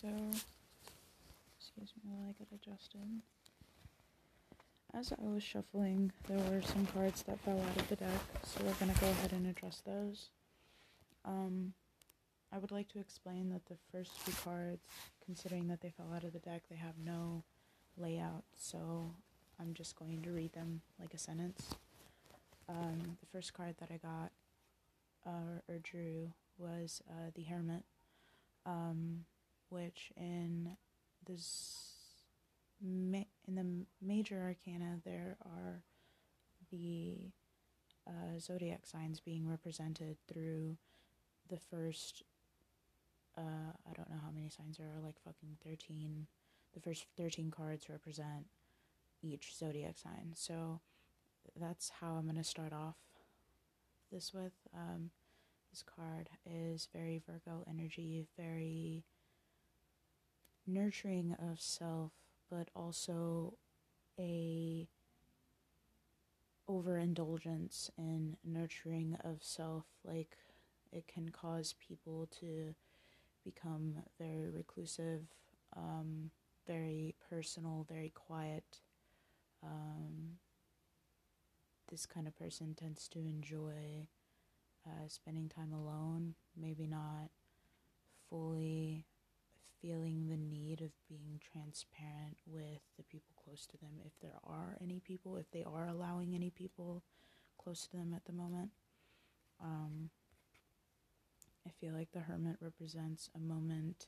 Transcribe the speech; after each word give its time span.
so 0.00 0.08
excuse 1.58 1.92
me 1.96 2.10
while 2.10 2.28
I 2.28 2.32
get 2.32 2.48
adjusted. 2.54 3.20
As 4.94 5.12
I 5.12 5.28
was 5.28 5.42
shuffling, 5.42 6.10
there 6.26 6.38
were 6.38 6.62
some 6.62 6.86
cards 6.86 7.22
that 7.24 7.38
fell 7.40 7.60
out 7.60 7.76
of 7.76 7.88
the 7.88 7.96
deck, 7.96 8.20
so 8.44 8.64
we're 8.64 8.72
gonna 8.74 8.94
go 9.00 9.08
ahead 9.08 9.32
and 9.32 9.46
address 9.46 9.82
those. 9.84 10.30
Um, 11.24 11.74
I 12.50 12.58
would 12.58 12.70
like 12.70 12.88
to 12.92 12.98
explain 12.98 13.50
that 13.50 13.66
the 13.66 13.76
first 13.92 14.12
two 14.24 14.32
cards, 14.42 14.80
considering 15.24 15.68
that 15.68 15.82
they 15.82 15.90
fell 15.90 16.12
out 16.14 16.24
of 16.24 16.32
the 16.32 16.38
deck, 16.38 16.62
they 16.70 16.76
have 16.76 16.94
no 17.04 17.44
layout, 17.98 18.44
so 18.56 19.12
I'm 19.60 19.74
just 19.74 19.96
going 19.96 20.22
to 20.22 20.30
read 20.30 20.54
them 20.54 20.80
like 20.98 21.12
a 21.12 21.18
sentence. 21.18 21.74
Um, 22.68 23.18
the 23.20 23.26
first 23.30 23.52
card 23.52 23.74
that 23.78 23.90
I 23.92 23.98
got 23.98 24.32
uh, 25.26 25.60
or 25.68 25.78
drew 25.78 26.32
was 26.58 27.02
uh, 27.08 27.30
the 27.34 27.42
Hermit, 27.42 27.84
um, 28.64 29.24
which 29.70 30.12
in 30.16 30.76
this 31.26 31.86
in 32.82 33.26
the 33.48 33.84
major 34.00 34.40
arcana 34.40 34.98
there 35.04 35.36
are 35.44 35.82
the 36.70 37.30
uh, 38.08 38.38
zodiac 38.38 38.86
signs 38.86 39.20
being 39.20 39.46
represented 39.46 40.16
through 40.26 40.76
the 41.48 41.58
first 41.58 42.22
uh, 43.36 43.72
I 43.88 43.92
don't 43.94 44.10
know 44.10 44.20
how 44.22 44.30
many 44.32 44.48
signs 44.48 44.78
there 44.78 44.88
are, 44.88 45.00
like 45.00 45.16
fucking 45.24 45.56
13. 45.64 46.26
The 46.74 46.80
first 46.80 47.06
13 47.16 47.50
cards 47.50 47.88
represent 47.88 48.46
each 49.22 49.54
zodiac 49.56 49.98
sign. 49.98 50.32
So 50.34 50.80
that's 51.58 51.90
how 52.00 52.14
I'm 52.14 52.30
to 52.34 52.44
start 52.44 52.72
off 52.72 52.96
this 54.12 54.32
with. 54.34 54.52
Um, 54.74 55.10
this 55.70 55.84
card 55.84 56.28
is 56.44 56.88
very 56.92 57.22
Virgo 57.24 57.64
energy, 57.68 58.26
very 58.36 59.04
nurturing 60.66 61.34
of 61.38 61.60
self, 61.60 62.12
but 62.50 62.68
also 62.74 63.54
a 64.18 64.88
overindulgence 66.68 67.90
in 67.98 68.36
nurturing 68.44 69.16
of 69.24 69.42
self. 69.42 69.84
Like 70.04 70.36
it 70.92 71.06
can 71.08 71.30
cause 71.30 71.74
people 71.86 72.28
to 72.40 72.74
become 73.44 73.96
very 74.18 74.48
reclusive 74.48 75.22
um, 75.76 76.30
very 76.66 77.14
personal 77.28 77.86
very 77.88 78.10
quiet. 78.10 78.80
Um, 79.62 80.38
this 81.90 82.06
kind 82.06 82.26
of 82.26 82.36
person 82.36 82.74
tends 82.74 83.08
to 83.08 83.18
enjoy 83.18 84.06
uh, 84.86 85.08
spending 85.08 85.48
time 85.48 85.72
alone, 85.72 86.34
maybe 86.56 86.86
not 86.86 87.30
fully 88.28 89.06
feeling 89.80 90.28
the 90.28 90.36
need 90.36 90.80
of 90.80 90.90
being 91.08 91.40
transparent 91.40 92.38
with 92.46 92.80
the 92.96 93.02
people 93.04 93.34
close 93.44 93.66
to 93.66 93.76
them, 93.78 94.00
if 94.04 94.12
there 94.20 94.38
are 94.44 94.76
any 94.80 95.00
people, 95.00 95.36
if 95.36 95.50
they 95.50 95.64
are 95.64 95.86
allowing 95.86 96.34
any 96.34 96.50
people 96.50 97.02
close 97.58 97.86
to 97.86 97.96
them 97.96 98.12
at 98.14 98.24
the 98.24 98.32
moment. 98.32 98.70
Um, 99.62 100.10
I 101.66 101.70
feel 101.80 101.94
like 101.94 102.12
the 102.12 102.20
hermit 102.20 102.56
represents 102.60 103.30
a 103.34 103.38
moment 103.38 104.06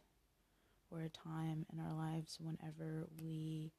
or 0.90 1.00
a 1.02 1.08
time 1.08 1.66
in 1.72 1.80
our 1.80 1.94
lives 1.94 2.38
whenever 2.40 3.08
we 3.20 3.72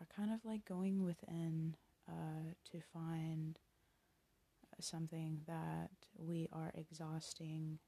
are 0.00 0.06
kind 0.14 0.32
of 0.32 0.44
like 0.44 0.64
going 0.64 1.02
within 1.04 1.76
uh, 2.08 2.52
to 2.72 2.80
find 2.92 3.58
something 4.80 5.40
that 5.46 5.90
we 6.16 6.48
are 6.52 6.72
exhausting 6.74 7.78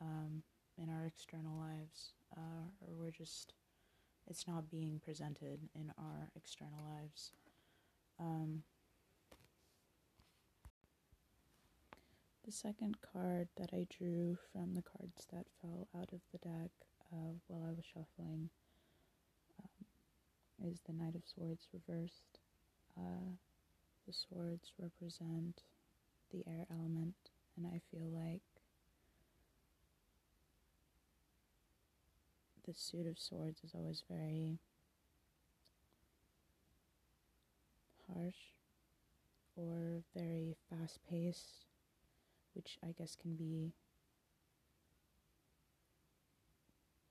um, 0.00 0.42
in 0.80 0.88
our 0.88 1.06
external 1.06 1.56
lives, 1.58 2.12
uh, 2.36 2.66
or 2.80 2.94
we're 2.98 3.10
just, 3.10 3.54
it's 4.28 4.46
not 4.46 4.70
being 4.70 5.00
presented 5.04 5.60
in 5.74 5.92
our 5.98 6.30
external 6.36 6.80
lives. 6.88 7.32
Um, 8.18 8.62
the 12.44 12.52
second 12.52 12.96
card 13.12 13.48
that 13.56 13.70
I 13.72 13.86
drew 13.88 14.36
from 14.52 14.74
the 14.74 14.82
cards 14.82 15.26
that 15.32 15.46
fell 15.60 15.88
out 15.96 16.12
of 16.12 16.20
the 16.32 16.38
deck 16.38 16.70
uh, 17.12 17.34
while 17.46 17.64
I 17.68 17.72
was 17.72 17.84
shuffling 17.84 18.50
um, 19.62 20.70
is 20.70 20.80
the 20.86 20.92
Knight 20.92 21.14
of 21.14 21.22
Swords 21.24 21.68
reversed. 21.72 22.38
Uh, 22.98 23.36
the 24.06 24.12
swords 24.12 24.72
represent 24.80 25.62
the 26.32 26.42
air 26.46 26.66
element, 26.70 27.14
and 27.56 27.66
I 27.66 27.80
feel 27.90 28.08
like 28.10 28.42
the 32.66 32.74
suit 32.74 33.06
of 33.06 33.18
swords 33.18 33.60
is 33.64 33.72
always 33.74 34.02
very 34.08 34.58
harsh 38.08 38.34
or 39.56 40.02
very 40.14 40.56
fast 40.70 41.00
paced, 41.08 41.66
which 42.54 42.78
I 42.82 42.94
guess 42.96 43.16
can 43.16 43.34
be 43.34 43.72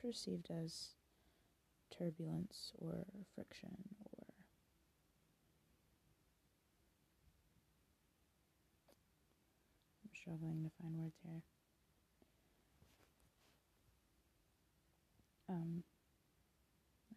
perceived 0.01 0.49
as 0.49 0.89
turbulence 1.95 2.71
or 2.79 3.05
friction 3.35 3.77
Or 4.17 4.25
struggling 10.15 10.63
to 10.63 10.71
find 10.81 10.97
words 10.97 11.17
here. 11.23 11.41
Um, 15.51 15.83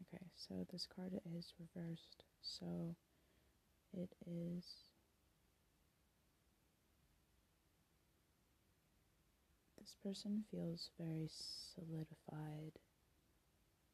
okay, 0.02 0.24
so 0.34 0.66
this 0.72 0.88
card 0.92 1.12
is 1.38 1.54
reversed, 1.60 2.24
so 2.42 2.96
it 3.92 4.10
is 4.26 4.64
this 9.78 9.94
person 10.02 10.42
feels 10.50 10.90
very 10.98 11.28
solidified 11.30 12.72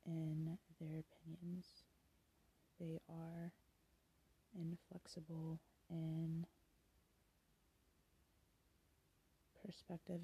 in 0.06 0.56
their 0.80 1.02
opinions. 1.04 1.66
They 2.80 2.98
are 3.10 3.52
inflexible 4.58 5.60
in 5.90 6.46
perspective, 9.62 10.20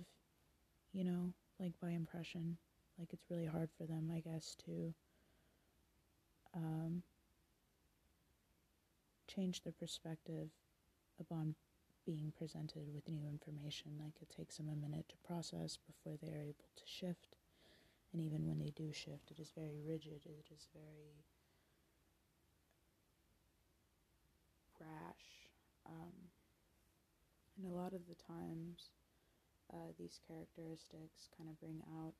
you 0.95 1.05
know, 1.05 1.35
like 1.61 1.79
by 1.83 1.91
impression. 1.91 2.57
Like 2.99 3.13
it's 3.13 3.31
really 3.31 3.47
hard 3.47 3.71
for 3.77 3.85
them, 3.85 4.11
I 4.15 4.21
guess, 4.21 4.57
to 4.67 4.95
um, 6.55 7.03
change 9.27 9.63
their 9.63 9.73
perspective 9.73 10.49
upon 11.21 11.55
being 12.07 12.33
presented 12.39 12.89
with 12.95 13.09
new 13.09 13.27
information. 13.29 13.93
Like 14.01 14.15
it 14.23 14.35
takes 14.35 14.57
them 14.57 14.69
a 14.69 14.77
minute 14.77 15.09
to 15.09 15.17
process 15.27 15.79
before 15.87 16.17
they 16.23 16.33
are 16.33 16.43
able 16.43 16.71
to 16.77 16.83
shift. 16.87 17.37
And 18.13 18.23
even 18.23 18.47
when 18.47 18.59
they 18.59 18.71
do 18.71 18.93
shift, 18.93 19.31
it 19.31 19.41
is 19.41 19.51
very 19.55 19.83
rigid, 19.87 20.23
it 20.25 20.47
is 20.55 20.69
very 20.73 21.25
rash. 24.81 25.51
Um, 25.85 26.13
and 27.59 27.73
a 27.73 27.75
lot 27.77 27.93
of 27.93 28.07
the 28.09 28.15
times, 28.15 28.91
uh, 29.73 29.93
these 29.99 30.21
characteristics 30.27 31.29
kind 31.37 31.51
of 31.51 31.61
bring 31.61 31.83
out 31.99 32.15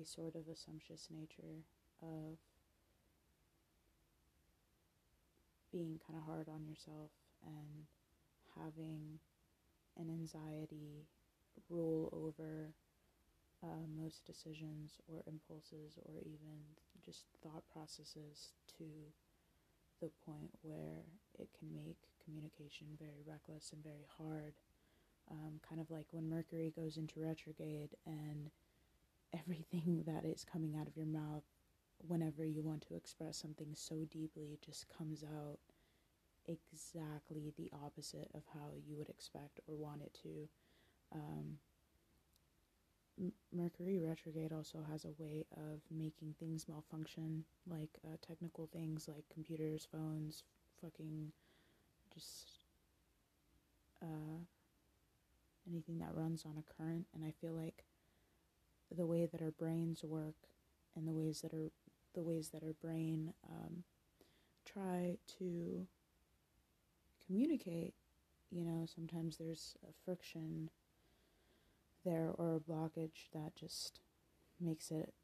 a 0.00 0.04
sort 0.04 0.34
of 0.34 0.48
assumptuous 0.52 1.08
nature 1.10 1.64
of 2.02 2.38
being 5.72 6.00
kind 6.06 6.18
of 6.18 6.26
hard 6.26 6.48
on 6.48 6.66
yourself 6.66 7.10
and 7.46 7.86
having 8.56 9.18
an 9.98 10.08
anxiety 10.10 11.06
rule 11.68 12.08
over 12.12 12.74
uh, 13.62 13.86
most 14.00 14.24
decisions 14.24 14.98
or 15.08 15.22
impulses 15.26 15.98
or 16.06 16.20
even 16.20 16.58
just 17.04 17.24
thought 17.42 17.62
processes 17.72 18.52
to 18.78 18.84
the 20.00 20.10
point 20.24 20.50
where 20.62 21.04
it 21.38 21.48
can 21.58 21.68
make 21.74 21.98
communication 22.24 22.86
very 22.98 23.22
reckless 23.26 23.72
and 23.72 23.82
very 23.82 24.06
hard. 24.18 24.54
Um, 25.30 25.60
kind 25.66 25.80
of 25.80 25.90
like 25.90 26.06
when 26.10 26.28
Mercury 26.28 26.72
goes 26.74 26.96
into 26.96 27.20
retrograde 27.20 27.90
and 28.06 28.50
everything 29.38 30.04
that 30.06 30.24
is 30.24 30.44
coming 30.44 30.76
out 30.78 30.86
of 30.86 30.96
your 30.96 31.06
mouth 31.06 31.44
whenever 32.06 32.44
you 32.44 32.62
want 32.62 32.82
to 32.88 32.94
express 32.94 33.36
something 33.36 33.68
so 33.74 34.06
deeply 34.10 34.58
just 34.64 34.86
comes 34.88 35.22
out 35.22 35.58
exactly 36.46 37.52
the 37.56 37.70
opposite 37.84 38.30
of 38.34 38.42
how 38.54 38.70
you 38.86 38.96
would 38.96 39.08
expect 39.08 39.60
or 39.66 39.76
want 39.76 40.02
it 40.02 40.18
to. 40.22 40.48
Um, 41.14 41.58
Mercury 43.52 43.98
retrograde 43.98 44.52
also 44.52 44.78
has 44.90 45.04
a 45.04 45.22
way 45.22 45.44
of 45.56 45.80
making 45.90 46.34
things 46.38 46.66
malfunction, 46.68 47.44
like 47.66 47.98
uh, 48.04 48.16
technical 48.26 48.66
things 48.72 49.08
like 49.08 49.24
computers, 49.32 49.86
phones, 49.90 50.44
fucking 50.80 51.32
just 52.14 52.60
uh, 54.02 54.40
anything 55.68 55.98
that 55.98 56.14
runs 56.14 56.44
on 56.46 56.56
a 56.56 56.82
current. 56.82 57.06
And 57.14 57.24
I 57.24 57.32
feel 57.40 57.52
like 57.52 57.84
the 58.96 59.06
way 59.06 59.26
that 59.26 59.42
our 59.42 59.50
brains 59.50 60.02
work 60.04 60.34
and 60.96 61.06
the 61.06 61.12
ways 61.12 61.40
that 61.42 61.52
our 61.54 61.70
the 62.14 62.22
ways 62.22 62.48
that 62.48 62.64
our 62.64 62.72
brain 62.72 63.32
um, 63.48 63.84
try 64.64 65.16
to 65.38 65.86
communicate. 67.24 67.94
You 68.50 68.64
know, 68.64 68.84
sometimes 68.92 69.36
there's 69.36 69.76
a 69.88 69.92
friction 70.04 70.70
there 72.04 72.30
or 72.36 72.56
a 72.56 72.60
blockage 72.60 73.28
that 73.32 73.54
just 73.54 74.00
makes 74.60 74.90
it 74.90 75.14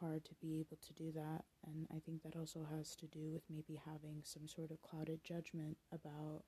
hard 0.00 0.24
to 0.24 0.34
be 0.40 0.60
able 0.60 0.78
to 0.86 0.92
do 0.92 1.12
that. 1.12 1.44
And 1.66 1.86
I 1.94 1.98
think 1.98 2.22
that 2.22 2.36
also 2.36 2.66
has 2.76 2.94
to 2.96 3.06
do 3.06 3.30
with 3.32 3.42
maybe 3.50 3.80
having 3.84 4.22
some 4.24 4.46
sort 4.46 4.70
of 4.70 4.80
clouded 4.82 5.24
judgment 5.24 5.76
about 5.92 6.42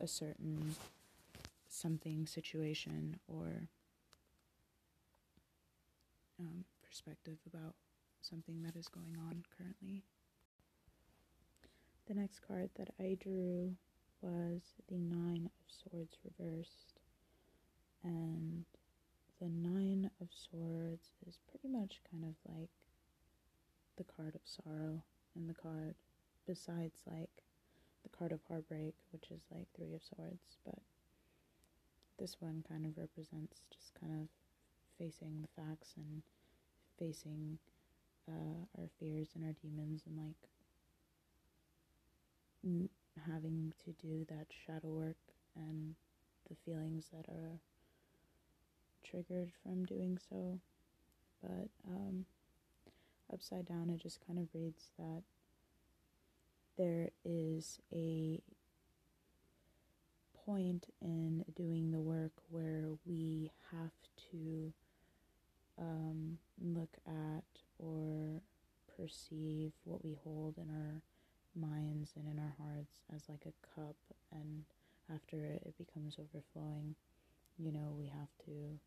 a 0.00 0.06
certain 0.06 0.76
something 1.68 2.26
situation 2.26 3.18
or 3.28 3.68
um, 6.38 6.64
perspective 6.82 7.38
about 7.46 7.74
something 8.20 8.62
that 8.62 8.76
is 8.76 8.88
going 8.88 9.16
on 9.18 9.42
currently. 9.56 10.04
The 12.06 12.14
next 12.14 12.40
card 12.46 12.70
that 12.76 12.90
I 13.00 13.16
drew 13.20 13.74
was 14.20 14.60
the 14.88 14.98
Nine 14.98 15.46
of 15.46 15.90
Swords 15.90 16.16
reversed. 16.24 17.00
And 18.02 18.64
the 19.40 19.48
Nine 19.48 20.10
of 20.20 20.28
Swords 20.30 21.10
is 21.26 21.38
pretty 21.50 21.68
much 21.68 22.00
kind 22.10 22.24
of 22.24 22.34
like 22.54 22.70
the 23.96 24.04
card 24.04 24.34
of 24.34 24.40
sorrow 24.44 25.02
in 25.34 25.46
the 25.46 25.54
card, 25.54 25.94
besides 26.46 27.02
like 27.06 27.42
the 28.02 28.08
card 28.16 28.32
of 28.32 28.40
heartbreak, 28.48 28.94
which 29.12 29.30
is 29.30 29.42
like 29.50 29.66
Three 29.74 29.94
of 29.94 30.02
Swords. 30.02 30.56
But 30.64 30.78
this 32.18 32.36
one 32.40 32.64
kind 32.68 32.86
of 32.86 32.96
represents 32.96 33.60
just 33.72 33.92
kind 34.00 34.12
of 34.12 34.28
facing 34.98 35.42
the 35.42 35.62
facts 35.62 35.94
and 35.96 36.22
facing 36.98 37.58
uh, 38.28 38.64
our 38.78 38.88
fears 38.98 39.28
and 39.34 39.44
our 39.44 39.52
demons 39.52 40.02
and 40.06 40.16
like 40.16 40.50
having 43.26 43.72
to 43.84 43.92
do 43.92 44.26
that 44.28 44.46
shadow 44.66 44.88
work 44.88 45.16
and 45.54 45.94
the 46.48 46.56
feelings 46.64 47.06
that 47.12 47.28
are 47.28 47.60
triggered 49.04 49.50
from 49.62 49.84
doing 49.84 50.18
so. 50.30 50.58
But 51.42 51.68
um, 51.88 52.24
upside 53.32 53.66
down, 53.66 53.90
it 53.90 54.00
just 54.00 54.24
kind 54.26 54.38
of 54.38 54.48
reads 54.54 54.90
that 54.98 55.22
there 56.76 57.10
is 57.24 57.78
a 57.92 58.40
point 60.44 60.86
in 61.00 61.44
doing 61.56 61.90
the 61.90 62.00
work 62.00 62.32
where 62.50 62.84
we 63.06 63.50
have 63.72 63.90
to 64.30 64.72
um, 65.78 66.38
look 66.60 66.96
at 67.06 67.44
or 67.78 68.40
perceive 69.06 69.72
what 69.84 70.04
we 70.04 70.16
hold 70.24 70.56
in 70.58 70.68
our 70.70 71.02
minds 71.54 72.12
and 72.16 72.26
in 72.26 72.38
our 72.38 72.54
hearts 72.58 73.00
as 73.14 73.28
like 73.28 73.46
a 73.46 73.80
cup 73.80 73.96
and 74.32 74.64
after 75.14 75.44
it, 75.44 75.74
becomes 75.78 76.18
overflowing 76.18 76.94
you 77.58 77.70
know 77.70 77.94
we 77.96 78.06
have 78.06 78.28
to 78.44 78.78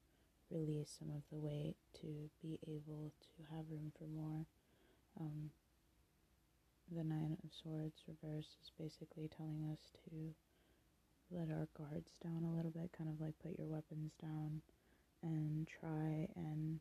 release 0.51 0.95
some 0.97 1.09
of 1.09 1.23
the 1.31 1.37
weight 1.37 1.75
to 1.93 2.29
be 2.41 2.59
able 2.67 3.13
to 3.21 3.55
have 3.55 3.65
room 3.69 3.91
for 3.97 4.05
more. 4.05 4.45
Um, 5.19 5.51
the 6.91 7.03
nine 7.03 7.37
of 7.43 7.51
swords 7.53 8.01
reverse 8.07 8.57
is 8.63 8.71
basically 8.79 9.29
telling 9.35 9.69
us 9.71 9.91
to 10.05 10.33
let 11.31 11.49
our 11.49 11.67
guards 11.77 12.13
down 12.23 12.43
a 12.43 12.55
little 12.55 12.71
bit, 12.71 12.91
kind 12.97 13.09
of 13.09 13.21
like 13.21 13.37
put 13.39 13.57
your 13.57 13.67
weapons 13.67 14.13
down 14.19 14.61
and 15.21 15.67
try 15.67 16.27
and 16.35 16.79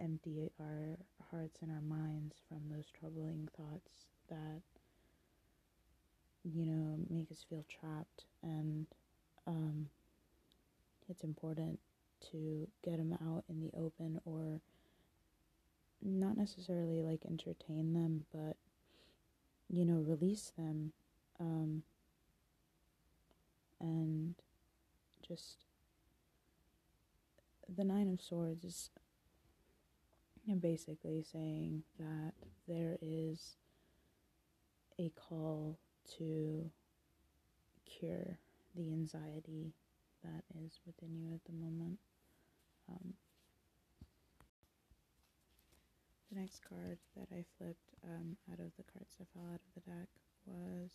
empty 0.00 0.50
our 0.60 0.98
hearts 1.30 1.58
and 1.62 1.70
our 1.70 1.80
minds 1.80 2.36
from 2.48 2.60
those 2.70 2.86
troubling 2.98 3.48
thoughts 3.56 4.06
that 4.28 4.62
you 6.44 6.64
know 6.66 6.98
make 7.10 7.30
us 7.30 7.44
feel 7.48 7.64
trapped. 7.68 8.24
And 8.42 8.86
um, 9.46 9.88
it's 11.08 11.24
important 11.24 11.78
to 12.30 12.66
get 12.84 12.98
them 12.98 13.16
out 13.22 13.44
in 13.48 13.60
the 13.60 13.70
open 13.76 14.20
or 14.24 14.60
not 16.02 16.36
necessarily 16.36 17.02
like 17.02 17.24
entertain 17.28 17.92
them 17.92 18.24
but 18.32 18.56
you 19.68 19.84
know 19.84 20.04
release 20.06 20.52
them 20.56 20.92
um, 21.40 21.82
and 23.80 24.34
just 25.26 25.64
the 27.74 27.84
Nine 27.84 28.12
of 28.12 28.20
Swords 28.20 28.64
is 28.64 28.90
basically 30.54 31.22
saying 31.22 31.82
that 31.98 32.32
there 32.68 32.96
is 33.02 33.56
a 34.98 35.10
call 35.10 35.78
to 36.18 36.70
cure 37.84 38.38
the 38.76 38.92
anxiety 38.92 39.74
that 40.22 40.44
is 40.64 40.80
within 40.86 41.16
you 41.16 41.34
at 41.34 41.44
the 41.44 41.52
moment. 41.52 41.98
Um, 42.88 43.14
the 46.30 46.40
next 46.40 46.60
card 46.68 46.98
that 47.16 47.28
I 47.32 47.44
flipped 47.58 47.90
um, 48.04 48.36
out 48.52 48.60
of 48.60 48.70
the 48.76 48.84
cards 48.92 49.16
that 49.18 49.26
fell 49.34 49.48
out 49.52 49.60
of 49.60 49.74
the 49.74 49.90
deck 49.90 50.08
was 50.46 50.90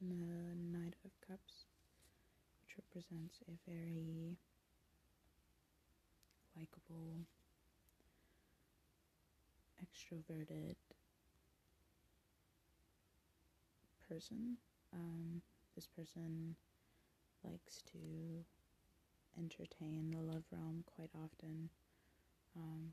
the 0.00 0.54
Knight 0.76 0.94
of 1.04 1.10
Cups 1.26 1.66
which 2.62 2.76
represents 2.78 3.38
a 3.48 3.70
very 3.70 4.36
likable, 6.56 7.26
extroverted 9.92 10.76
person. 14.08 14.56
Um, 14.92 15.42
this 15.74 15.86
person 15.86 16.56
likes 17.44 17.82
to 17.92 18.44
entertain 19.38 20.10
the 20.10 20.20
love 20.20 20.44
realm 20.52 20.84
quite 20.96 21.10
often, 21.14 21.70
um, 22.56 22.92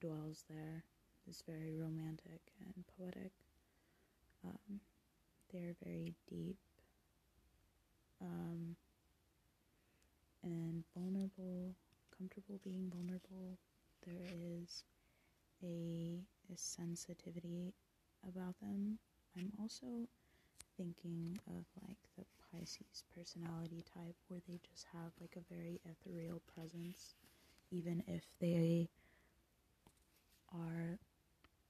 dwells 0.00 0.44
there, 0.48 0.84
is 1.28 1.42
very 1.46 1.74
romantic 1.74 2.40
and 2.64 2.84
poetic. 2.98 3.32
Um, 4.44 4.80
they're 5.52 5.76
very 5.84 6.14
deep 6.28 6.56
um, 8.22 8.76
and 10.42 10.84
vulnerable, 10.94 11.74
comfortable 12.16 12.60
being 12.64 12.90
vulnerable. 12.94 13.58
There 14.06 14.26
is 14.32 14.84
a, 15.66 16.20
a 16.52 16.56
sensitivity 16.56 17.74
about 18.28 18.54
them. 18.60 18.98
I'm 19.36 19.52
also 19.60 19.86
thinking 20.76 21.38
of 21.48 21.64
like 21.86 21.98
the 22.16 22.24
Pisces 22.52 23.04
personality 23.14 23.84
type 23.94 24.16
where 24.28 24.40
they 24.48 24.60
just 24.70 24.86
have 24.92 25.12
like 25.20 25.36
a 25.36 25.54
very 25.54 25.80
ethereal 25.84 26.40
presence, 26.54 27.14
even 27.70 28.02
if 28.06 28.24
they 28.40 28.88
are 30.54 30.98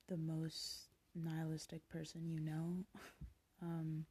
the 0.08 0.16
most 0.16 0.88
nihilistic 1.14 1.88
person 1.88 2.28
you 2.28 2.40
know. 2.40 2.84
um, 3.62 4.04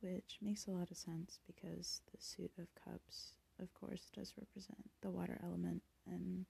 which 0.00 0.38
makes 0.42 0.66
a 0.66 0.70
lot 0.70 0.90
of 0.90 0.96
sense 0.96 1.38
because 1.46 2.02
the 2.12 2.20
suit 2.20 2.52
of 2.58 2.66
cups, 2.74 3.32
of 3.60 3.72
course, 3.74 4.10
does 4.14 4.32
represent 4.38 4.90
the 5.02 5.10
water 5.10 5.38
element, 5.42 5.82
and 6.06 6.44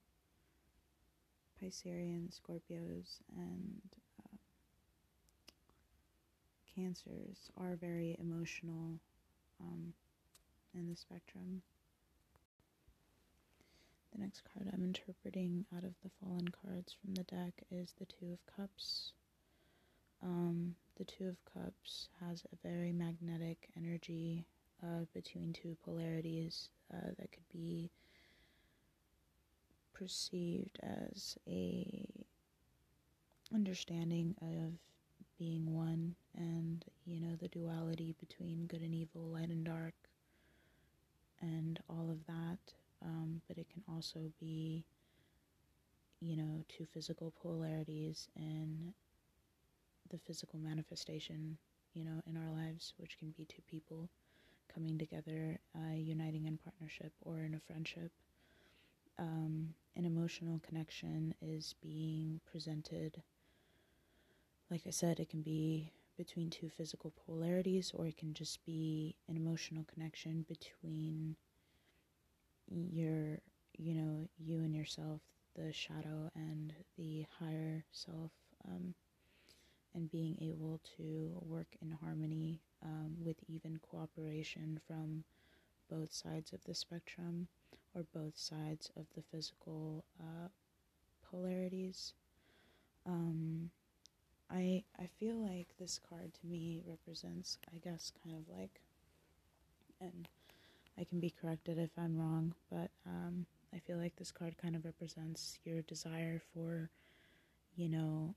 Piscean, 1.60 2.30
Scorpios, 2.30 3.20
and 3.36 3.80
uh, 4.22 4.36
Cancers 6.74 7.50
are 7.56 7.76
very 7.76 8.16
emotional 8.18 8.98
um, 9.60 9.92
in 10.74 10.88
the 10.88 10.96
spectrum. 10.96 11.62
The 14.12 14.20
next 14.20 14.42
card 14.52 14.68
I'm 14.72 14.84
interpreting 14.84 15.64
out 15.76 15.84
of 15.84 15.94
the 16.02 16.10
fallen 16.20 16.48
cards 16.48 16.94
from 17.00 17.14
the 17.14 17.24
deck 17.24 17.52
is 17.70 17.92
the 17.98 18.06
Two 18.06 18.32
of 18.32 18.56
Cups. 18.56 19.12
Um, 20.22 20.74
the 20.96 21.04
Two 21.04 21.28
of 21.28 21.36
Cups 21.52 22.08
has 22.20 22.44
a 22.44 22.68
very 22.68 22.92
magnetic 22.92 23.68
energy 23.76 24.46
uh, 24.84 25.04
between 25.14 25.52
two 25.52 25.76
polarities 25.84 26.68
uh, 26.92 27.10
that 27.18 27.32
could 27.32 27.48
be 27.52 27.90
perceived 29.94 30.78
as 30.82 31.36
a 31.48 31.86
understanding 33.54 34.34
of 34.42 34.72
being 35.38 35.72
one 35.72 36.14
and 36.36 36.84
you 37.06 37.20
know 37.20 37.36
the 37.40 37.48
duality 37.48 38.14
between 38.18 38.66
good 38.66 38.82
and 38.82 38.94
evil 38.94 39.22
light 39.22 39.48
and 39.48 39.64
dark 39.64 39.94
and 41.40 41.80
all 41.88 42.10
of 42.10 42.26
that. 42.26 42.58
Um, 43.04 43.40
but 43.48 43.58
it 43.58 43.68
can 43.68 43.82
also 43.92 44.32
be 44.40 44.84
you 46.20 46.36
know 46.36 46.64
two 46.68 46.86
physical 46.92 47.32
polarities 47.40 48.28
and 48.36 48.92
the 50.10 50.18
physical 50.26 50.58
manifestation, 50.58 51.56
you 51.94 52.04
know, 52.04 52.22
in 52.26 52.36
our 52.36 52.50
lives, 52.52 52.94
which 52.98 53.18
can 53.18 53.30
be 53.30 53.44
two 53.46 53.62
people 53.68 54.08
coming 54.72 54.98
together, 54.98 55.58
uh, 55.74 55.94
uniting 55.94 56.46
in 56.46 56.58
partnership 56.58 57.12
or 57.20 57.40
in 57.40 57.54
a 57.54 57.60
friendship. 57.60 58.12
Um, 59.18 59.74
an 59.96 60.04
emotional 60.04 60.60
connection 60.66 61.34
is 61.40 61.74
being 61.82 62.40
presented. 62.50 63.22
Like 64.70 64.82
I 64.86 64.90
said, 64.90 65.20
it 65.20 65.28
can 65.28 65.42
be 65.42 65.92
between 66.16 66.50
two 66.50 66.68
physical 66.68 67.12
polarities, 67.26 67.92
or 67.94 68.06
it 68.06 68.16
can 68.16 68.34
just 68.34 68.64
be 68.64 69.16
an 69.28 69.36
emotional 69.36 69.84
connection 69.92 70.44
between 70.48 71.36
your, 72.68 73.38
you 73.76 73.94
know, 73.94 74.28
you 74.38 74.58
and 74.58 74.74
yourself, 74.74 75.20
the 75.56 75.72
shadow 75.72 76.30
and 76.34 76.72
the 76.96 77.26
higher 77.38 77.84
self, 77.92 78.32
um, 78.68 78.94
and 79.94 80.10
being 80.10 80.36
able 80.40 80.80
to 80.96 81.30
work 81.42 81.76
in 81.80 81.90
harmony 82.02 82.60
um, 82.84 83.16
with 83.24 83.36
even 83.48 83.78
cooperation 83.90 84.80
from 84.86 85.24
both 85.90 86.12
sides 86.12 86.52
of 86.52 86.64
the 86.64 86.74
spectrum 86.74 87.48
or 87.94 88.04
both 88.14 88.36
sides 88.36 88.90
of 88.96 89.06
the 89.14 89.22
physical 89.22 90.04
uh, 90.20 90.48
polarities. 91.30 92.14
Um, 93.06 93.70
I 94.50 94.84
I 94.98 95.06
feel 95.18 95.36
like 95.36 95.68
this 95.78 95.98
card 95.98 96.32
to 96.34 96.46
me 96.46 96.82
represents, 96.86 97.58
I 97.74 97.78
guess, 97.78 98.12
kind 98.24 98.36
of 98.36 98.56
like, 98.58 98.80
and 100.00 100.28
I 100.98 101.04
can 101.04 101.20
be 101.20 101.30
corrected 101.30 101.78
if 101.78 101.90
I'm 101.98 102.18
wrong, 102.18 102.54
but 102.70 102.90
um, 103.06 103.46
I 103.74 103.78
feel 103.78 103.98
like 103.98 104.16
this 104.16 104.32
card 104.32 104.56
kind 104.58 104.76
of 104.76 104.84
represents 104.84 105.58
your 105.64 105.82
desire 105.82 106.40
for, 106.54 106.90
you 107.76 107.88
know, 107.88 108.34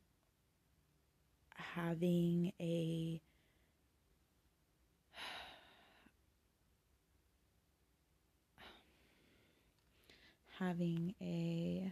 having 1.56 2.54
a 2.60 3.22
having 10.60 11.14
a 11.22 11.92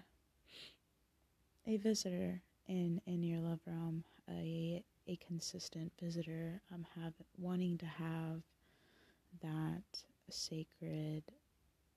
a 1.67 1.77
visitor 1.77 2.41
in 2.67 3.01
in 3.05 3.23
your 3.23 3.39
love 3.39 3.59
realm 3.65 4.03
a 4.29 4.83
a 5.07 5.15
consistent 5.17 5.91
visitor 6.01 6.61
um 6.73 6.85
have 7.01 7.13
wanting 7.37 7.77
to 7.77 7.85
have 7.85 8.41
that 9.41 9.83
sacred 10.29 11.23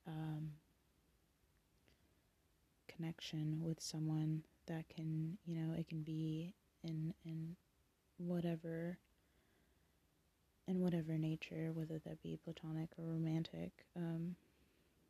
um 0.06 0.50
connection 2.88 3.60
with 3.62 3.80
someone 3.80 4.42
that 4.66 4.88
can 4.88 5.38
you 5.46 5.54
know 5.54 5.74
it 5.74 5.88
can 5.88 6.02
be 6.02 6.52
in 6.82 7.14
in 7.24 7.56
whatever 8.18 8.98
in 10.66 10.80
whatever 10.80 11.16
nature 11.18 11.70
whether 11.72 11.98
that 12.04 12.22
be 12.22 12.38
platonic 12.44 12.90
or 12.98 13.04
romantic 13.04 13.70
um 13.96 14.36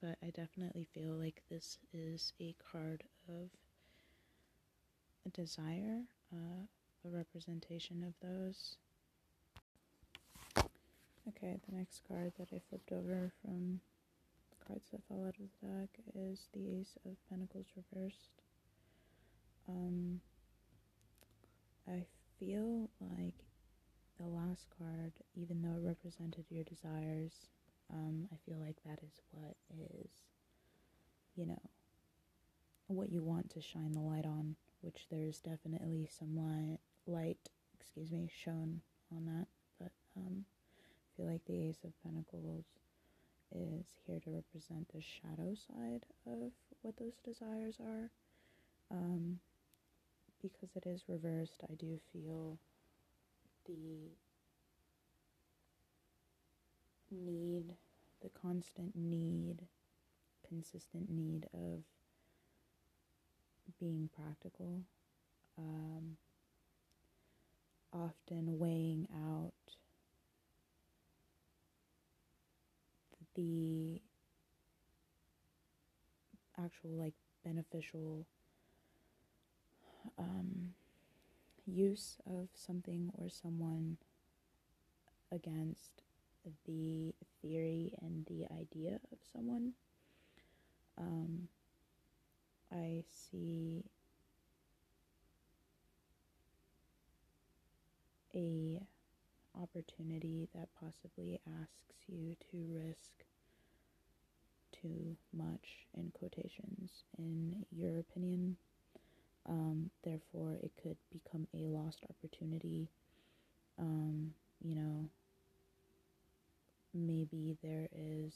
but 0.00 0.17
I 0.23 0.31
definitely 0.31 0.87
feel 0.95 1.14
like 1.14 1.43
this 1.50 1.78
is 1.93 2.33
a 2.40 2.55
card 2.73 3.05
of 3.28 3.49
a 5.26 5.31
desire, 5.31 6.02
uh, 6.33 6.67
a 7.05 7.09
representation 7.09 8.05
of 8.05 8.14
those. 8.23 8.76
Okay, 11.28 11.59
the 11.69 11.76
next 11.76 12.02
card 12.09 12.33
that 12.38 12.49
I 12.55 12.61
flipped 12.69 12.93
over 12.93 13.33
from 13.43 13.81
the 14.50 14.67
cards 14.67 14.88
that 14.93 15.02
fell 15.09 15.26
out 15.26 15.35
of 15.38 15.49
the 15.61 15.67
deck 15.67 15.88
is 16.14 16.49
the 16.55 16.81
Ace 16.81 16.97
of 17.05 17.17
Pentacles 17.28 17.67
reversed. 17.76 18.43
Um, 19.69 20.21
I 21.87 22.05
feel 22.38 22.88
like 23.00 23.35
the 24.19 24.26
last 24.26 24.67
card, 24.78 25.12
even 25.37 25.62
though 25.62 25.76
it 25.76 25.87
represented 25.87 26.47
your 26.49 26.64
desires, 26.64 27.33
um, 27.92 28.28
I 28.33 28.37
feel 28.49 28.59
like 28.59 28.76
that 28.85 29.00
is 29.02 29.23
what 29.33 29.57
is, 29.71 30.11
you 31.37 31.47
know, 31.47 31.61
what 32.87 33.11
you 33.11 33.23
want 33.23 33.50
to 33.50 33.61
shine 33.61 33.92
the 33.92 34.00
light 34.00 34.25
on, 34.25 34.57
which 34.80 35.07
there's 35.11 35.38
definitely 35.38 36.09
some 36.18 36.37
light, 36.37 36.78
light, 37.07 37.49
excuse 37.78 38.11
me, 38.11 38.30
shown 38.45 38.80
on 39.14 39.26
that. 39.26 39.47
But 39.78 39.92
um, 40.16 40.45
I 40.80 41.16
feel 41.16 41.26
like 41.26 41.45
the 41.47 41.68
Ace 41.68 41.85
of 41.85 41.92
Pentacles 42.02 42.64
is 43.54 43.87
here 44.07 44.21
to 44.21 44.30
represent 44.30 44.88
the 44.92 45.00
shadow 45.00 45.54
side 45.54 46.04
of 46.26 46.52
what 46.83 46.97
those 46.97 47.18
desires 47.25 47.78
are. 47.80 48.11
Um, 48.90 49.40
because 50.42 50.71
it 50.76 50.87
is 50.87 51.04
reversed, 51.09 51.62
I 51.71 51.75
do 51.75 51.99
feel 52.12 52.59
the 53.66 54.12
need, 57.10 57.74
the 58.22 58.30
constant 58.30 58.94
need, 58.96 59.62
consistent 60.46 61.10
need 61.10 61.46
of 61.52 61.82
being 63.78 64.08
practical, 64.14 64.82
um, 65.58 66.16
often 67.92 68.58
weighing 68.58 69.06
out 69.14 69.52
the 73.38 74.00
actual 76.60 76.90
like 76.90 77.14
beneficial 77.44 78.26
um, 80.18 80.74
use 81.66 82.16
of 82.26 82.48
something 82.54 83.10
or 83.14 83.28
someone 83.28 83.96
against 85.30 86.02
the 86.67 87.14
theory 87.43 87.93
and 88.00 88.26
the 88.26 88.45
idea 88.55 88.99
of 89.12 89.19
someone. 89.33 89.73
Um, 90.99 91.49
I 92.73 93.05
see 93.09 93.85
a 98.35 98.81
opportunity 99.61 100.49
that 100.55 100.69
possibly 100.81 101.40
asks 101.61 101.97
you 102.07 102.37
to 102.50 102.57
risk 102.71 103.25
too 104.73 105.17
much 105.33 105.87
in 105.97 106.11
quotations 106.12 107.05
in 107.19 107.64
your 107.73 107.99
opinion 107.99 108.57
um, 109.49 109.90
therefore 110.05 110.57
it 110.62 110.71
could 110.81 110.97
become 111.11 111.47
a 111.55 111.67
lost 111.67 112.05
opportunity 112.09 112.88
um, 113.78 114.33
you 114.62 114.75
know 114.75 115.09
maybe 116.95 117.57
there 117.62 117.88
is 117.92 118.35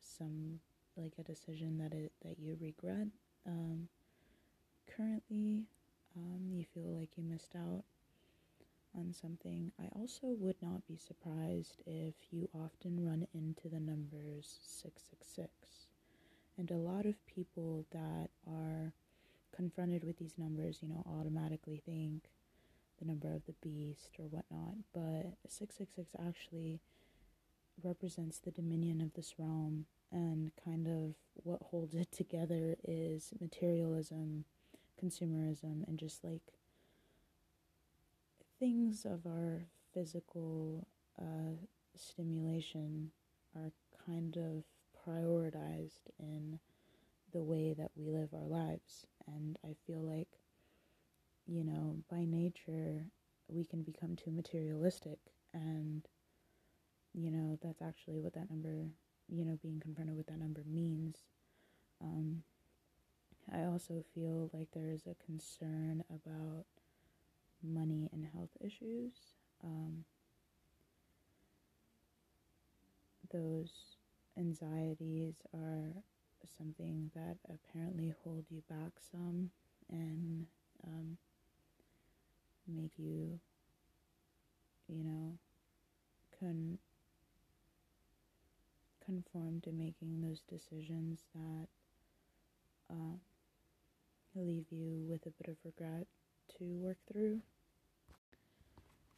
some 0.00 0.60
like 0.96 1.14
a 1.18 1.22
decision 1.22 1.78
that 1.78 1.92
it 1.92 2.12
that 2.22 2.38
you 2.38 2.56
regret 2.60 3.06
um, 3.46 3.88
currently 4.96 5.64
um, 6.16 6.50
you 6.50 6.64
feel 6.74 6.98
like 6.98 7.10
you 7.16 7.24
missed 7.24 7.54
out 7.56 7.84
on 8.94 9.12
something. 9.12 9.72
I 9.80 9.88
also 9.98 10.28
would 10.38 10.56
not 10.60 10.86
be 10.86 10.96
surprised 10.96 11.82
if 11.86 12.14
you 12.30 12.48
often 12.54 13.04
run 13.04 13.26
into 13.34 13.68
the 13.68 13.80
numbers 13.80 14.58
666 14.66 15.48
and 16.58 16.70
a 16.70 16.74
lot 16.74 17.06
of 17.06 17.26
people 17.26 17.86
that 17.92 18.28
are 18.46 18.92
confronted 19.54 20.04
with 20.04 20.18
these 20.18 20.38
numbers 20.38 20.78
you 20.80 20.88
know 20.88 21.04
automatically 21.18 21.82
think 21.84 22.24
the 22.98 23.04
number 23.06 23.32
of 23.34 23.44
the 23.46 23.54
beast 23.62 24.10
or 24.18 24.26
whatnot 24.26 24.74
but 24.94 25.34
666 25.48 26.10
actually 26.26 26.80
represents 27.84 28.38
the 28.38 28.50
dominion 28.50 29.00
of 29.00 29.14
this 29.14 29.34
realm 29.38 29.86
and 30.10 30.52
kind 30.62 30.86
of 30.86 31.14
what 31.34 31.60
holds 31.62 31.94
it 31.94 32.10
together 32.16 32.76
is 32.84 33.32
materialism, 33.40 34.44
consumerism, 35.02 35.86
and 35.86 35.98
just 35.98 36.22
like 36.22 36.42
things 38.58 39.04
of 39.04 39.26
our 39.26 39.62
physical 39.92 40.86
uh, 41.20 41.56
stimulation 41.96 43.10
are 43.56 43.72
kind 44.06 44.36
of 44.36 44.64
prioritized 45.06 46.10
in 46.18 46.58
the 47.32 47.42
way 47.42 47.74
that 47.76 47.90
we 47.96 48.06
live 48.06 48.28
our 48.32 48.46
lives. 48.46 49.06
And 49.26 49.58
I 49.64 49.74
feel 49.86 50.00
like, 50.00 50.28
you 51.46 51.64
know, 51.64 51.96
by 52.10 52.24
nature, 52.24 53.06
we 53.48 53.64
can 53.64 53.82
become 53.82 54.16
too 54.16 54.30
materialistic 54.30 55.18
and 55.52 56.06
you 57.14 57.30
know, 57.30 57.58
that's 57.62 57.82
actually 57.82 58.20
what 58.20 58.34
that 58.34 58.50
number, 58.50 58.86
you 59.28 59.44
know, 59.44 59.58
being 59.62 59.80
confronted 59.80 60.16
with 60.16 60.26
that 60.26 60.38
number 60.38 60.62
means. 60.66 61.18
Um, 62.00 62.42
I 63.52 63.64
also 63.64 64.04
feel 64.14 64.50
like 64.52 64.68
there 64.72 64.90
is 64.90 65.02
a 65.06 65.14
concern 65.24 66.04
about 66.10 66.64
money 67.62 68.08
and 68.12 68.26
health 68.32 68.50
issues. 68.60 69.12
Um, 69.62 70.04
those 73.32 73.96
anxieties 74.38 75.34
are 75.54 76.02
something 76.58 77.10
that 77.14 77.36
apparently 77.48 78.14
hold 78.24 78.44
you 78.50 78.62
back 78.68 78.92
some 79.10 79.50
and 79.90 80.46
um, 80.86 81.16
make 82.66 82.92
you, 82.98 83.38
you 84.88 85.04
know, 85.04 85.38
con- 86.38 86.78
conform 89.12 89.60
to 89.60 89.72
making 89.72 90.20
those 90.22 90.40
decisions 90.48 91.24
that 91.34 91.66
uh, 92.90 93.16
leave 94.34 94.64
you 94.70 95.04
with 95.08 95.26
a 95.26 95.30
bit 95.30 95.48
of 95.48 95.56
regret 95.64 96.06
to 96.58 96.64
work 96.64 96.96
through. 97.10 97.40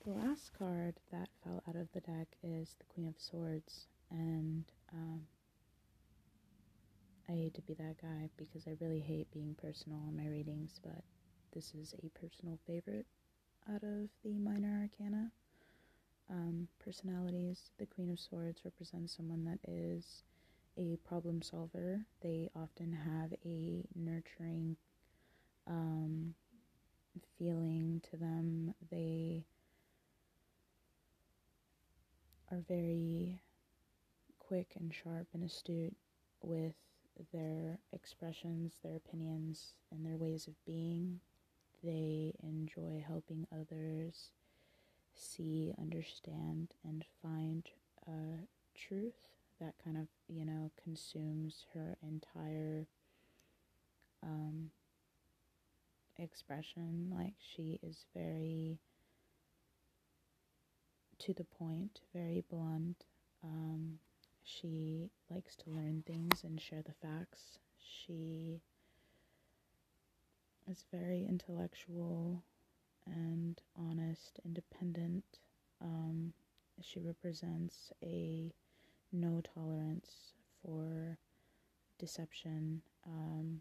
The 0.04 0.10
last 0.10 0.52
card 0.58 0.94
that 1.12 1.28
fell 1.42 1.62
out 1.68 1.76
of 1.76 1.88
the 1.92 2.00
deck 2.00 2.26
is 2.42 2.74
the 2.78 2.84
Queen 2.92 3.08
of 3.08 3.14
Swords, 3.18 3.86
and 4.10 4.64
um, 4.92 5.22
I 7.28 7.32
hate 7.32 7.54
to 7.54 7.62
be 7.62 7.74
that 7.74 7.96
guy 8.02 8.28
because 8.36 8.66
I 8.66 8.76
really 8.80 9.00
hate 9.00 9.30
being 9.32 9.54
personal 9.60 10.00
in 10.08 10.16
my 10.16 10.28
readings, 10.28 10.80
but 10.82 11.04
this 11.54 11.72
is 11.74 11.94
a 12.02 12.18
personal 12.18 12.58
favorite 12.66 13.06
out 13.72 13.82
of 13.82 14.08
the 14.24 14.38
minor 14.38 14.82
arcana. 14.82 15.30
Um, 16.28 16.68
personalities, 16.94 17.70
the 17.78 17.86
Queen 17.86 18.10
of 18.10 18.20
Swords 18.20 18.60
represents 18.64 19.16
someone 19.16 19.44
that 19.44 19.58
is 19.68 20.22
a 20.76 20.96
problem 21.08 21.42
solver. 21.42 22.06
They 22.22 22.50
often 22.54 22.92
have 22.92 23.32
a 23.44 23.84
nurturing 23.96 24.76
um, 25.66 26.34
feeling 27.36 28.00
to 28.10 28.16
them. 28.16 28.74
They 28.92 29.44
are 32.52 32.62
very 32.68 33.40
quick 34.38 34.74
and 34.78 34.94
sharp 34.94 35.26
and 35.34 35.42
astute 35.42 35.96
with 36.42 36.74
their 37.32 37.78
expressions, 37.92 38.74
their 38.84 38.96
opinions, 38.96 39.72
and 39.90 40.06
their 40.06 40.16
ways 40.16 40.46
of 40.46 40.54
being. 40.64 41.18
They 41.82 42.34
enjoy 42.42 43.04
helping 43.06 43.46
others 43.52 44.30
see, 45.14 45.74
understand, 45.78 46.68
and 46.84 47.04
find 47.22 47.68
uh, 48.06 48.42
truth 48.74 49.28
that 49.60 49.74
kind 49.82 49.96
of, 49.96 50.08
you 50.28 50.44
know, 50.44 50.70
consumes 50.82 51.66
her 51.74 51.96
entire 52.02 52.86
um, 54.22 54.70
expression. 56.18 57.12
Like, 57.14 57.34
she 57.38 57.78
is 57.82 58.04
very 58.14 58.78
to 61.18 61.32
the 61.32 61.44
point, 61.44 62.00
very 62.12 62.44
blunt. 62.50 63.04
Um, 63.42 63.98
she 64.42 65.10
likes 65.30 65.56
to 65.56 65.70
learn 65.70 66.02
things 66.06 66.44
and 66.44 66.60
share 66.60 66.82
the 66.82 66.92
facts. 67.06 67.58
She 67.78 68.60
is 70.70 70.84
very 70.92 71.26
intellectual 71.28 72.42
and 73.06 73.60
honest, 73.76 74.40
independent. 74.44 75.24
Um, 75.80 76.32
she 76.80 77.00
represents 77.00 77.92
a 78.02 78.52
no 79.12 79.40
tolerance 79.54 80.32
for 80.62 81.18
deception, 81.98 82.82
um, 83.06 83.60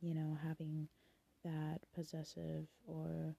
you 0.00 0.14
know, 0.14 0.38
having 0.42 0.88
that 1.44 1.80
possessive 1.94 2.66
or 2.86 3.36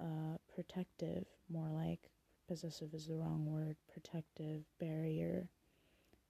uh, 0.00 0.36
protective, 0.54 1.26
more 1.48 1.68
like 1.68 2.10
possessive 2.48 2.94
is 2.94 3.06
the 3.06 3.14
wrong 3.14 3.44
word, 3.46 3.76
protective 3.92 4.64
barrier, 4.78 5.48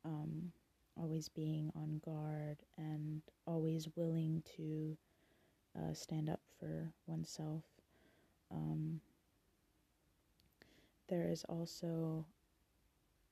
um, 0.05 0.53
always 0.97 1.29
being 1.29 1.71
on 1.75 2.01
guard 2.05 2.59
and 2.79 3.23
always 3.47 3.89
willing 3.97 4.43
to 4.57 4.97
uh, 5.79 5.93
stand 5.93 6.29
up 6.29 6.41
for 6.59 6.93
oneself. 7.07 7.65
Um, 8.51 9.01
there 11.09 11.29
is 11.29 11.45
also, 11.49 12.25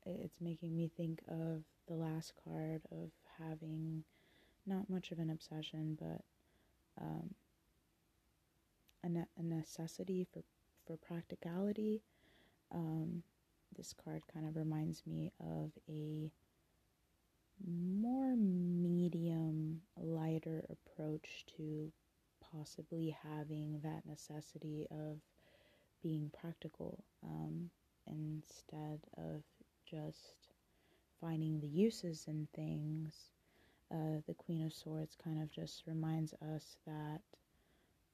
it's 0.05 0.41
making 0.41 0.77
me 0.77 0.91
think 0.97 1.21
of 1.29 1.63
the 1.89 1.95
last 1.95 2.33
card 2.45 2.83
of 2.91 3.11
having 3.39 4.05
not 4.67 4.89
much 4.89 5.11
of 5.11 5.19
an 5.19 5.31
obsession, 5.31 5.97
but 6.01 6.23
um, 7.01 7.35
a, 9.03 9.09
ne- 9.09 9.27
a 9.39 9.43
necessity 9.43 10.27
for, 10.33 10.43
for 10.87 10.97
practicality. 10.97 12.03
Um, 12.73 13.23
this 13.77 13.95
card 14.05 14.23
kind 14.33 14.47
of 14.47 14.57
reminds 14.57 15.07
me 15.07 15.33
of 15.41 15.73
a 15.89 16.31
more 17.67 18.35
medium, 18.37 19.81
lighter 19.97 20.65
approach 20.71 21.45
to 21.57 21.91
possibly 22.57 23.17
having 23.23 23.81
that 23.83 24.07
necessity 24.07 24.87
of 24.91 25.19
being 26.03 26.31
practical 26.41 27.05
um, 27.25 27.71
instead 28.07 29.01
of 29.17 29.43
just 29.89 30.53
finding 31.21 31.61
the 31.61 31.69
uses 31.69 32.25
in 32.27 32.49
things. 32.55 33.31
Uh, 33.91 34.21
the 34.27 34.35
Queen 34.35 34.65
of 34.65 34.73
Swords 34.73 35.17
kind 35.23 35.43
of 35.43 35.51
just 35.51 35.87
reminds 35.87 36.35
us 36.35 36.77
that 36.87 37.21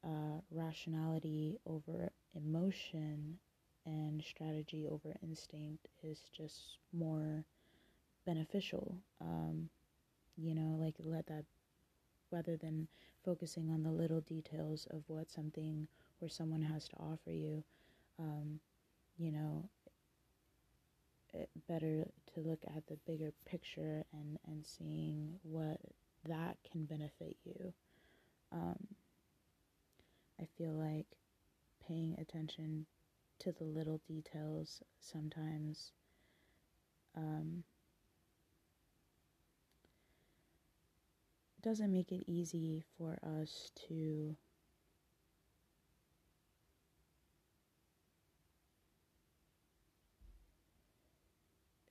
uh, 0.05 0.41
rationality 0.51 1.57
over 1.65 2.11
emotion 2.35 3.37
and 3.85 4.23
strategy 4.23 4.87
over 4.89 5.15
instinct 5.23 5.87
is 6.03 6.23
just 6.35 6.77
more 6.93 7.45
beneficial. 8.25 8.97
Um, 9.21 9.69
you 10.37 10.55
know, 10.55 10.77
like 10.79 10.95
let 11.03 11.27
that 11.27 11.45
rather 12.31 12.57
than 12.57 12.87
focusing 13.23 13.69
on 13.69 13.83
the 13.83 13.91
little 13.91 14.21
details 14.21 14.87
of 14.91 15.03
what 15.07 15.29
something 15.29 15.87
or 16.21 16.29
someone 16.29 16.61
has 16.61 16.87
to 16.89 16.95
offer 16.97 17.31
you, 17.31 17.63
um, 18.19 18.59
you 19.17 19.31
know, 19.31 19.69
it, 21.33 21.49
better 21.67 22.05
to 22.33 22.39
look 22.39 22.63
at 22.75 22.87
the 22.87 22.97
bigger 23.05 23.31
picture 23.45 24.03
and, 24.13 24.39
and 24.47 24.65
seeing 24.65 25.35
what 25.43 25.79
that 26.27 26.57
can 26.69 26.85
benefit 26.85 27.37
you. 27.43 27.73
Um, 28.51 28.87
I 30.39 30.47
feel 30.57 30.73
like 30.73 31.05
paying 31.85 32.15
attention 32.19 32.85
to 33.39 33.51
the 33.51 33.63
little 33.63 34.01
details 34.07 34.81
sometimes 34.99 35.91
um, 37.15 37.63
doesn't 41.61 41.91
make 41.91 42.11
it 42.11 42.23
easy 42.27 42.83
for 42.97 43.17
us 43.41 43.71
to 43.87 44.35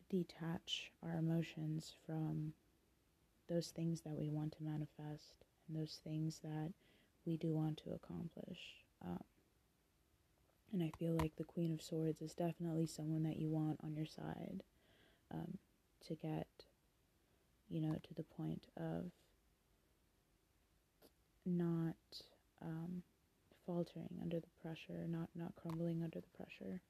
detach 0.08 0.92
our 1.02 1.18
emotions 1.18 1.92
from 2.06 2.52
those 3.48 3.68
things 3.68 4.00
that 4.02 4.16
we 4.16 4.28
want 4.28 4.52
to 4.52 4.62
manifest 4.62 5.44
and 5.66 5.78
those 5.78 6.00
things 6.02 6.40
that 6.42 6.72
we 7.26 7.36
do 7.36 7.54
want 7.54 7.76
to 7.78 7.90
accomplish. 7.90 8.58
Um, 9.04 9.22
and 10.72 10.82
I 10.82 10.92
feel 10.98 11.12
like 11.14 11.32
the 11.36 11.44
Queen 11.44 11.72
of 11.72 11.82
Swords 11.82 12.20
is 12.20 12.34
definitely 12.34 12.86
someone 12.86 13.22
that 13.24 13.38
you 13.38 13.48
want 13.48 13.80
on 13.82 13.94
your 13.94 14.06
side 14.06 14.62
um, 15.32 15.58
to 16.06 16.14
get, 16.14 16.46
you 17.68 17.80
know, 17.80 17.94
to 17.94 18.14
the 18.14 18.22
point 18.22 18.66
of 18.76 19.10
not 21.48 21.96
um, 22.62 23.02
faltering 23.66 24.18
under 24.22 24.40
the 24.40 24.48
pressure, 24.62 25.06
not 25.08 25.28
not 25.34 25.54
crumbling 25.56 26.02
under 26.02 26.20
the 26.20 26.36
pressure. 26.36 26.80